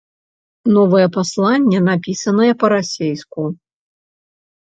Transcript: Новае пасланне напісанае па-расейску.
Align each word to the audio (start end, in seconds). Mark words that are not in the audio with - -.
Новае 0.75 1.03
пасланне 1.17 1.79
напісанае 1.89 2.49
па-расейску. 2.63 3.41